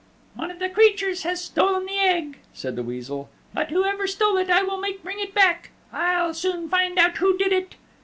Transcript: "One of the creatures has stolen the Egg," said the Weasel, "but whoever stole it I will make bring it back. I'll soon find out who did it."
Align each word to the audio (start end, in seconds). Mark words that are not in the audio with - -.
"One 0.33 0.49
of 0.49 0.57
the 0.57 0.67
creatures 0.67 1.21
has 1.21 1.43
stolen 1.43 1.85
the 1.85 1.99
Egg," 1.99 2.39
said 2.53 2.75
the 2.75 2.81
Weasel, 2.81 3.29
"but 3.53 3.69
whoever 3.69 4.07
stole 4.07 4.35
it 4.37 4.49
I 4.49 4.63
will 4.63 4.79
make 4.79 5.03
bring 5.03 5.19
it 5.19 5.35
back. 5.35 5.69
I'll 5.93 6.33
soon 6.33 6.67
find 6.69 6.97
out 6.97 7.17
who 7.17 7.37
did 7.37 7.51
it." 7.53 7.75